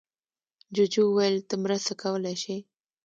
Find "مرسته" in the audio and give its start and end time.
1.63-1.93